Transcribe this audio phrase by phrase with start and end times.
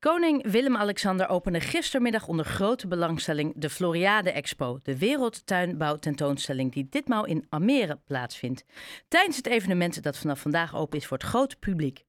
[0.00, 7.46] Koning Willem-Alexander opende gistermiddag onder grote belangstelling de Floriade Expo, de wereldtuinbouwtentoonstelling die ditmaal in
[7.48, 8.64] Almere plaatsvindt.
[9.08, 12.04] Tijdens het evenement dat vanaf vandaag open is voor het grote publiek.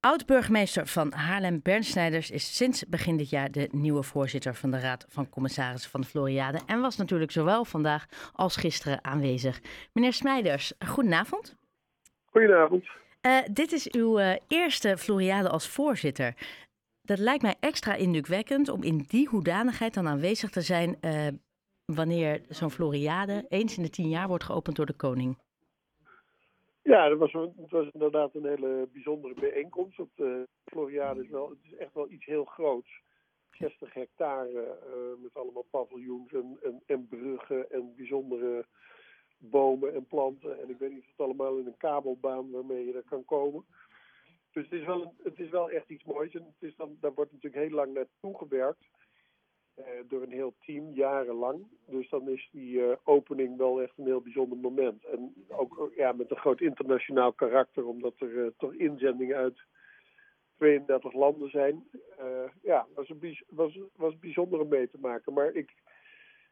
[0.00, 4.80] Oud-burgemeester van Haarlem, Bernd Snijders, is sinds begin dit jaar de nieuwe voorzitter van de
[4.80, 9.60] Raad van Commissarissen van de Floriade en was natuurlijk zowel vandaag als gisteren aanwezig.
[9.92, 11.56] Meneer Snijders, goedenavond.
[12.30, 12.84] Goedenavond.
[13.26, 16.34] Uh, dit is uw uh, eerste Floriade als voorzitter.
[17.10, 21.26] Dat lijkt mij extra indrukwekkend om in die hoedanigheid dan aanwezig te zijn uh,
[21.84, 25.38] wanneer zo'n Floriade eens in de tien jaar wordt geopend door de koning.
[26.82, 29.96] Ja, dat was, het was inderdaad een hele bijzondere bijeenkomst.
[29.96, 33.02] Want, de Floriade is, wel, het is echt wel iets heel groots.
[33.50, 34.78] 60 hectare
[35.22, 38.66] met allemaal paviljoens en, en, en bruggen en bijzondere
[39.38, 40.60] bomen en planten.
[40.60, 43.64] En ik weet niet of het allemaal in een kabelbaan waarmee je er kan komen.
[44.52, 46.34] Dus het is wel, het is wel echt iets moois.
[46.34, 48.84] En het is dan, daar wordt natuurlijk heel lang naartoe gewerkt.
[49.78, 51.66] Uh, door een heel team, jarenlang.
[51.86, 55.04] Dus dan is die uh, opening wel echt een heel bijzonder moment.
[55.04, 59.60] En ook ja, met een groot internationaal karakter, omdat er uh, toch inzendingen uit
[60.56, 61.88] 32 landen zijn.
[62.62, 65.32] ja, was, een, was, was bijzonder om mee te maken.
[65.32, 65.74] Maar ik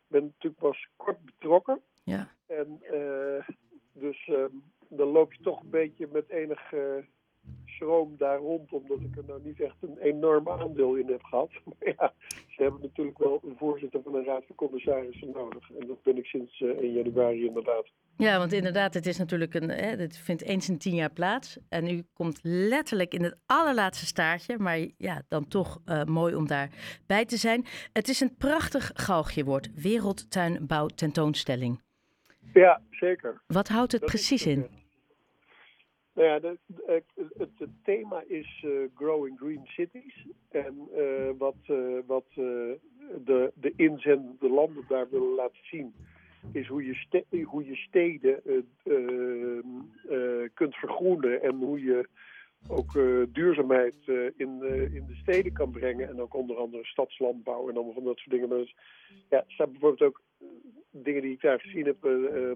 [0.07, 1.81] ben natuurlijk pas kort betrokken.
[2.05, 2.33] Ja.
[2.47, 2.81] En
[3.93, 4.55] dus ehm,
[4.89, 6.73] dan loop je toch een beetje met enig
[7.79, 11.51] schroom daar rond, omdat ik er nou niet echt een enorm aandeel in heb gehad.
[11.65, 12.13] Maar ja,
[12.49, 15.71] ze hebben natuurlijk wel een voorzitter van een raad van commissarissen nodig.
[15.81, 17.87] En dat ben ik sinds uh, 1 januari inderdaad.
[18.17, 19.69] Ja, want inderdaad, het is natuurlijk een.
[19.69, 21.59] Hè, het vindt eens in tien jaar plaats.
[21.69, 24.59] En u komt letterlijk in het allerlaatste staartje.
[24.59, 27.65] Maar ja, dan toch uh, mooi om daarbij te zijn.
[27.93, 29.69] Het is een prachtig galgje woord.
[29.75, 31.81] Wereldtuinbouw tentoonstelling.
[32.53, 33.43] Ja, zeker.
[33.47, 34.67] Wat houdt het dat precies in?
[36.19, 40.27] Nou ja, de, de, het, het, thema is uh, Growing Green Cities.
[40.51, 41.57] En uh, wat,
[42.07, 45.95] wat de, de inzendende landen daar willen laten zien,
[46.53, 48.43] is hoe je, ste hoe je steden
[50.55, 52.09] kunt vergroenen en hoe je
[52.69, 52.93] ook
[53.33, 53.95] duurzaamheid
[54.37, 54.63] in,
[54.93, 56.09] in de steden kan brengen.
[56.09, 58.49] En ook onder andere stadslandbouw en allemaal van dat soort dingen.
[58.49, 58.75] Maar
[59.31, 60.23] ja, er staan bijvoorbeeld ook
[60.91, 62.05] dingen die ik daar gezien heb.
[62.05, 62.53] Uh,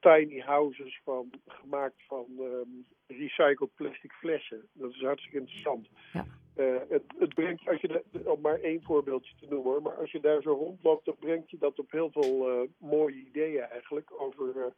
[0.00, 4.68] tiny houses van, gemaakt van um, recycled plastic flessen.
[4.72, 5.88] Dat is hartstikke interessant.
[6.12, 6.26] Ja.
[6.56, 9.96] Uh, het, het, brengt, als je de, om maar één voorbeeldje te noemen hoor, maar
[9.96, 14.20] als je daar zo rondloopt, dan brengt je dat op heel veel mooie ideeën eigenlijk
[14.20, 14.72] over,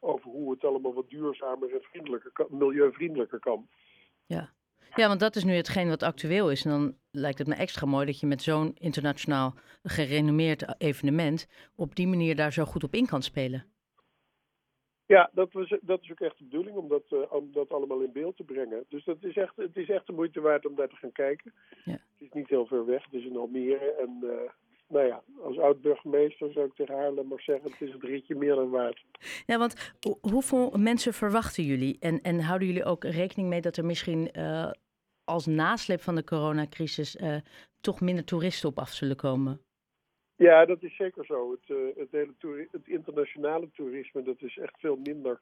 [0.00, 3.68] over hoe het allemaal wat duurzamer en vriendelijker kan, milieuvriendelijker kan.
[4.26, 4.52] Ja.
[4.94, 6.64] Ja, want dat is nu hetgeen wat actueel is.
[6.64, 11.96] En dan lijkt het me extra mooi dat je met zo'n internationaal gerenommeerd evenement op
[11.96, 13.66] die manier daar zo goed op in kan spelen.
[15.06, 18.00] Ja, dat, was, dat is ook echt de bedoeling om dat, uh, om dat allemaal
[18.00, 18.84] in beeld te brengen.
[18.88, 21.52] Dus dat is echt, het is echt de moeite waard om daar te gaan kijken.
[21.84, 21.92] Ja.
[21.92, 23.94] Het is niet heel ver weg, het is in Almere.
[24.00, 24.30] En uh,
[24.88, 28.54] nou ja, als oud-burgemeester zou ik tegen Haarlem maar zeggen, het is het ritje meer
[28.54, 29.04] dan waard.
[29.46, 31.96] Ja, want hoeveel mensen verwachten jullie?
[32.00, 34.70] En, en houden jullie ook rekening mee dat er misschien uh,
[35.32, 37.36] als nasleep van de coronacrisis uh,
[37.80, 39.60] toch minder toeristen op af zullen komen?
[40.36, 41.50] Ja, dat is zeker zo.
[41.50, 45.40] Het, uh, het hele het internationale toerisme dat is echt veel minder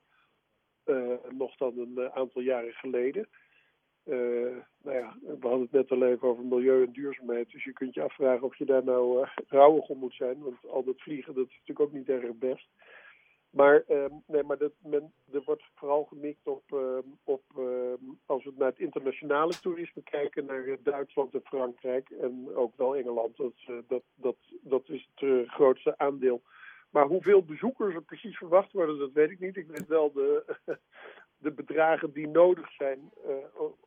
[0.85, 3.29] uh, nog dan een aantal jaren geleden.
[4.85, 7.51] nou ja, we hadden het net al even over milieu en duurzaamheid.
[7.51, 10.43] Dus je kunt je afvragen of je daar nou rouwig om moet zijn.
[10.43, 12.69] Want al dat vliegen, dat is natuurlijk ook niet erg best.
[13.51, 18.45] Maar, um, nee, maar dat men, er wordt vooral gemikt op, um, op um, als
[18.45, 23.37] we naar het internationale toerisme kijken, naar Duitsland en Frankrijk en ook wel Engeland.
[23.37, 23.55] Dat,
[23.89, 26.43] dat, dat, dat is het uh, grootste aandeel.
[26.91, 29.57] Maar hoeveel bezoekers er precies verwacht worden, dat weet ik niet.
[29.57, 30.57] Ik weet wel de,
[31.41, 33.33] de bedragen die nodig zijn uh,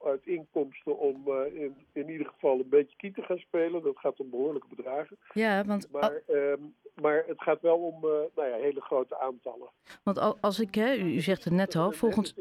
[0.03, 3.83] uit inkomsten om uh, in, in ieder geval een beetje kiet te gaan spelen.
[3.83, 5.17] Dat gaat om behoorlijke bedragen.
[5.33, 5.91] Ja, want...
[5.91, 9.69] Maar, um, maar het gaat wel om uh, nou ja, hele grote aantallen.
[10.03, 12.35] Want als ik, hè, u zegt het net al, volgens...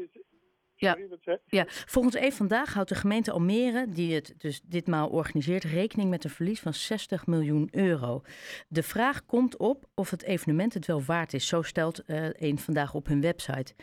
[0.75, 0.97] Ja,
[1.45, 6.23] ja, volgens Even Vandaag houdt de gemeente Almere, die het dus ditmaal organiseert, rekening met
[6.23, 8.21] een verlies van 60 miljoen euro.
[8.67, 11.47] De vraag komt op of het evenement het wel waard is.
[11.47, 13.73] Zo stelt Een Vandaag op hun website.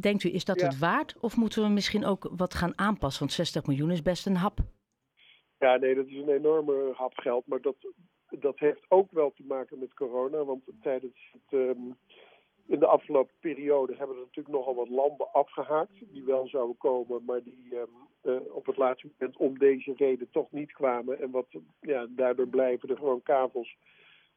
[0.00, 0.66] Denkt u, is dat ja.
[0.66, 1.16] het waard?
[1.20, 3.20] Of moeten we misschien ook wat gaan aanpassen?
[3.20, 4.58] Want 60 miljoen is best een hap.
[5.58, 7.46] Ja, nee, dat is een enorme hap geld.
[7.46, 7.76] Maar dat,
[8.28, 10.44] dat heeft ook wel te maken met corona.
[10.44, 11.96] Want tijdens het, um,
[12.66, 16.12] in de afgelopen periode hebben er natuurlijk nogal wat landen afgehaakt.
[16.12, 17.88] Die wel zouden komen, maar die um,
[18.22, 21.20] uh, op het laatste moment om deze reden toch niet kwamen.
[21.20, 21.46] En wat,
[21.80, 23.76] ja, daardoor blijven er gewoon kavels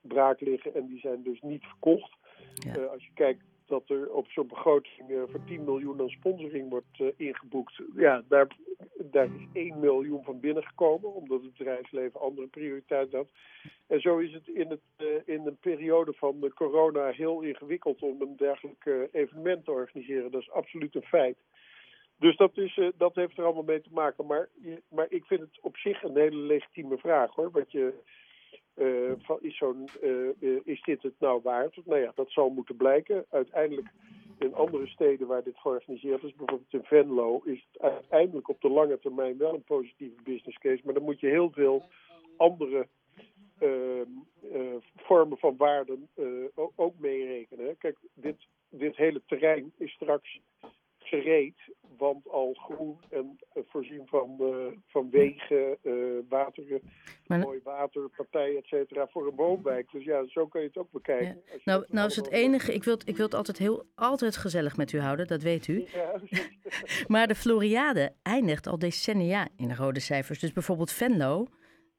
[0.02, 0.76] braak liggen.
[0.76, 2.12] En die zijn dus niet verkocht.
[2.54, 2.78] Ja.
[2.78, 6.70] Uh, als je kijkt dat er op zo'n begroting uh, voor 10 miljoen aan sponsoring
[6.70, 7.82] wordt uh, ingeboekt.
[7.96, 8.48] Ja, daar,
[8.98, 13.28] daar is 1 miljoen van binnengekomen, omdat het bedrijfsleven andere prioriteiten had.
[13.88, 18.22] En zo is het in, het, uh, in een periode van corona heel ingewikkeld om
[18.22, 20.32] een dergelijk evenement te organiseren.
[20.32, 21.38] Dat is absoluut een feit.
[22.20, 24.26] Dus dat, is, dat heeft er allemaal mee te maken.
[24.26, 24.50] Maar,
[24.90, 27.52] maar ik vind het op zich een hele legitieme vraag hoor.
[27.52, 27.94] Wat je,
[29.18, 31.86] van, is, zo'n, uh, is dit het nou waard?
[31.86, 33.26] Nou ja, dat zal moeten blijken.
[33.30, 33.88] Uiteindelijk
[34.40, 38.70] in andere steden waar dit georganiseerd is, bijvoorbeeld in Venlo, is het uiteindelijk op de
[38.70, 40.82] lange termijn wel een positieve business case.
[40.84, 41.84] Maar dan moet je heel veel
[42.38, 42.88] andere
[43.62, 44.02] uh,
[44.96, 46.10] vormen van waarden
[46.76, 47.78] ook meerekenen.
[47.78, 48.38] Kijk, dit,
[48.70, 50.40] dit hele terrein is straks
[50.98, 51.58] gereed,
[51.98, 53.40] want al groen en
[53.72, 55.78] voorzien van, uh, van wegen,
[56.30, 56.82] wateren,
[57.28, 59.92] maar, mooi water, partijen, et cetera, voor een woonwijk.
[59.92, 61.42] Dus ja, zo kun je het ook bekijken.
[61.46, 61.58] Ja.
[61.64, 64.92] Nou, nou is het enige, ik wil, ik wil het altijd, heel, altijd gezellig met
[64.92, 65.86] u houden, dat weet u.
[65.94, 66.22] Ja.
[67.08, 70.40] maar de Floriade eindigt al decennia in rode cijfers.
[70.40, 71.48] Dus bijvoorbeeld Venlo,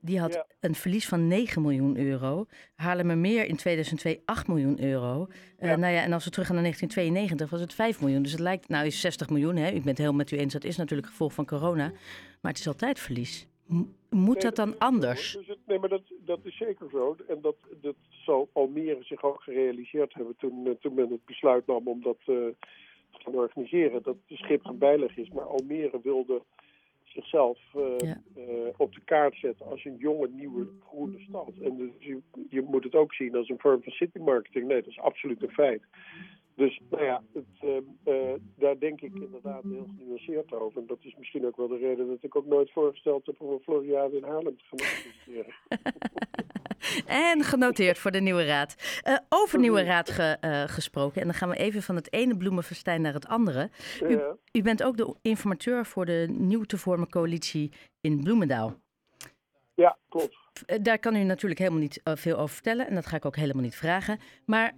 [0.02, 0.46] die had ja.
[0.60, 2.46] een verlies van 9 miljoen euro.
[2.74, 5.26] Haarlemmermeer in 2002 8 miljoen euro.
[5.58, 5.72] Ja.
[5.72, 8.22] Uh, nou ja, en als we terug gaan naar 1992 was het 5 miljoen.
[8.22, 9.72] Dus het lijkt, nou is 60 miljoen, hè?
[9.72, 11.92] u bent heel met u eens, dat is natuurlijk gevolg van corona.
[12.40, 13.46] Maar het is altijd verlies.
[13.66, 15.32] M moet nee, dat dan anders?
[15.32, 17.16] Dus het, nee, maar dat, dat is zeker zo.
[17.28, 21.66] En dat, dat zal Almere zich ook gerealiseerd hebben toen, uh, toen men het besluit
[21.66, 22.54] nam om dat uh, te
[23.10, 24.02] gaan organiseren.
[24.02, 25.28] Dat de schip gebeilig is.
[25.28, 26.42] Maar Almere wilde
[27.12, 28.22] zichzelf uh, ja.
[28.36, 28.44] uh,
[28.76, 31.52] op de kaart zetten als een jonge, nieuwe, groene stad.
[31.62, 32.18] En dus je,
[32.48, 34.66] je, moet het ook zien als een vorm van city marketing.
[34.66, 35.82] Nee, dat is absoluut een feit.
[36.54, 37.44] Dus nou ja, het,
[38.04, 40.80] uh, daar denk ik inderdaad heel genuanceerd over.
[40.80, 43.52] En dat is misschien ook wel de reden dat ik ook nooit voorgesteld heb om
[43.52, 45.54] een Floriade in Haarlem te gaan organiseren.
[47.06, 49.02] En genoteerd voor de nieuwe raad.
[49.08, 51.20] Uh, over nieuwe raad ge, uh, gesproken.
[51.20, 53.70] En dan gaan we even van het ene bloemenfestijn naar het andere.
[54.02, 54.36] U, ja.
[54.52, 58.74] u, bent ook de informateur voor de nieuw te vormen coalitie in Bloemendaal.
[59.74, 60.36] Ja, klopt.
[60.66, 62.86] Uh, daar kan u natuurlijk helemaal niet veel over vertellen.
[62.86, 64.18] En dat ga ik ook helemaal niet vragen.
[64.46, 64.72] Maar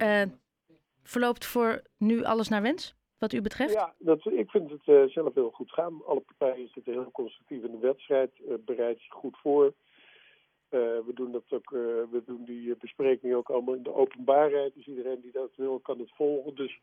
[1.03, 2.95] verloopt voor nu alles naar wens?
[3.17, 3.73] Wat u betreft?
[3.73, 6.05] Ja, dat, ik vind het zelf heel goed gaan.
[6.05, 8.31] Alle partijen zitten heel constructief in de wedstrijd,
[8.65, 9.73] bereid zich goed voor.
[10.71, 11.69] Uh, we doen dat ook,
[12.11, 14.73] we doen die besprekingen ook allemaal in de openbaarheid.
[14.73, 16.55] Dus iedereen die dat wil, kan het volgen.
[16.55, 16.79] Dus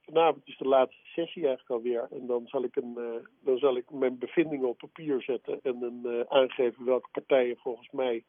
[0.00, 2.08] vanavond is de laatste sessie eigenlijk alweer.
[2.10, 2.98] En dan zal ik, een,
[3.40, 8.24] dan zal ik mijn bevindingen op papier zetten en een, aangeven welke partijen volgens mij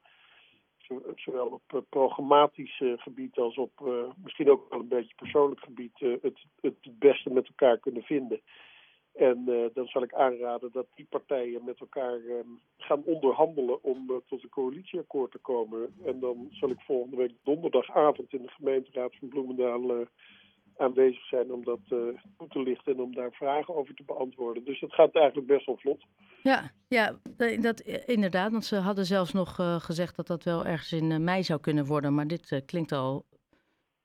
[1.15, 3.71] zowel op programmatisch gebied als op
[4.23, 8.41] misschien ook wel een beetje persoonlijk gebied het, het beste met elkaar kunnen vinden.
[9.13, 12.19] En dan zal ik aanraden dat die partijen met elkaar
[12.77, 15.93] gaan onderhandelen om tot een coalitieakkoord te komen.
[16.05, 20.05] En dan zal ik volgende week donderdagavond in de gemeenteraad van Bloemendaal
[20.77, 24.65] aanwezig zijn om dat toe te lichten en om daar vragen over te beantwoorden.
[24.65, 26.03] Dus dat gaat eigenlijk best wel vlot.
[26.43, 27.19] Ja, ja
[27.59, 28.51] dat, inderdaad.
[28.51, 29.55] Want ze hadden zelfs nog
[29.85, 32.13] gezegd dat dat wel ergens in mei zou kunnen worden.
[32.13, 33.25] Maar dit klinkt al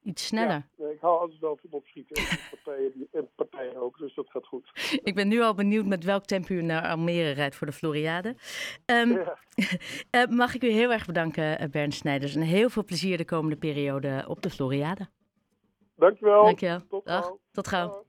[0.08, 0.66] iets sneller.
[0.76, 2.22] Ja, ik hou altijd wel van opschieten.
[2.50, 4.70] partijen, die, en partijen ook, dus dat gaat goed.
[5.08, 8.34] ik ben nu al benieuwd met welk tempo u naar Almere rijdt voor de Floriade.
[8.87, 10.26] Um, ja.
[10.43, 12.34] mag ik u heel erg bedanken, Bernd Snijders.
[12.34, 15.08] En heel veel plezier de komende periode op de Floriade.
[15.96, 16.44] Dankjewel.
[16.44, 16.87] Dankjewel.
[16.88, 17.32] Tot Dag.
[17.52, 17.96] Tot gauw.